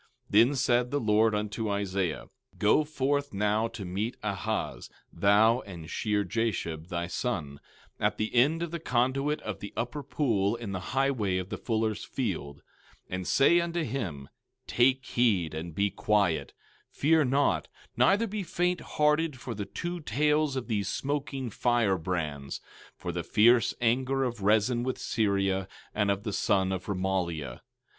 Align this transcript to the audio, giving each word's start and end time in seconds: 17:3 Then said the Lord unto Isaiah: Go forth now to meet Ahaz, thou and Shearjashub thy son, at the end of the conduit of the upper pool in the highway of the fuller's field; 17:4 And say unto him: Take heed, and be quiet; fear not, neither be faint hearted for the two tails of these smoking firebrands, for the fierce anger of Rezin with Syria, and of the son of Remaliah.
17:3 0.31 0.31
Then 0.31 0.55
said 0.55 0.89
the 0.89 0.99
Lord 0.99 1.35
unto 1.35 1.69
Isaiah: 1.69 2.25
Go 2.57 2.83
forth 2.83 3.33
now 3.35 3.67
to 3.67 3.85
meet 3.85 4.17
Ahaz, 4.23 4.89
thou 5.13 5.59
and 5.59 5.85
Shearjashub 5.85 6.87
thy 6.87 7.05
son, 7.05 7.59
at 7.99 8.17
the 8.17 8.33
end 8.33 8.63
of 8.63 8.71
the 8.71 8.79
conduit 8.79 9.39
of 9.43 9.59
the 9.59 9.71
upper 9.77 10.01
pool 10.01 10.55
in 10.55 10.71
the 10.71 10.79
highway 10.97 11.37
of 11.37 11.49
the 11.49 11.57
fuller's 11.59 12.03
field; 12.03 12.63
17:4 13.11 13.15
And 13.15 13.27
say 13.27 13.61
unto 13.61 13.83
him: 13.83 14.27
Take 14.65 15.05
heed, 15.05 15.53
and 15.53 15.75
be 15.75 15.91
quiet; 15.91 16.53
fear 16.89 17.23
not, 17.23 17.67
neither 17.95 18.25
be 18.25 18.41
faint 18.41 18.81
hearted 18.81 19.39
for 19.39 19.53
the 19.53 19.65
two 19.65 19.99
tails 19.99 20.55
of 20.55 20.65
these 20.67 20.87
smoking 20.87 21.51
firebrands, 21.51 22.59
for 22.97 23.11
the 23.11 23.21
fierce 23.23 23.75
anger 23.79 24.23
of 24.23 24.41
Rezin 24.41 24.81
with 24.81 24.97
Syria, 24.97 25.67
and 25.93 26.09
of 26.09 26.23
the 26.23 26.33
son 26.33 26.71
of 26.71 26.87
Remaliah. 26.87 27.59